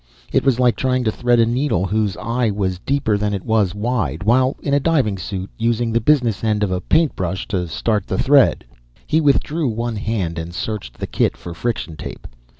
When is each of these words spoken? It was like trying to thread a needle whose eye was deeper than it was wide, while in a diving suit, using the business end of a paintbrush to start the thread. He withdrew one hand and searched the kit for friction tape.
It 0.33 0.43
was 0.43 0.59
like 0.59 0.75
trying 0.75 1.03
to 1.03 1.11
thread 1.11 1.39
a 1.39 1.45
needle 1.45 1.85
whose 1.85 2.17
eye 2.17 2.49
was 2.49 2.79
deeper 2.79 3.19
than 3.19 3.35
it 3.35 3.45
was 3.45 3.75
wide, 3.75 4.23
while 4.23 4.57
in 4.63 4.73
a 4.73 4.79
diving 4.79 5.19
suit, 5.19 5.51
using 5.59 5.91
the 5.91 6.01
business 6.01 6.43
end 6.43 6.63
of 6.63 6.71
a 6.71 6.81
paintbrush 6.81 7.47
to 7.49 7.67
start 7.67 8.07
the 8.07 8.17
thread. 8.17 8.65
He 9.05 9.21
withdrew 9.21 9.67
one 9.67 9.97
hand 9.97 10.39
and 10.39 10.55
searched 10.55 10.97
the 10.97 11.05
kit 11.05 11.37
for 11.37 11.53
friction 11.53 11.97
tape. 11.97 12.25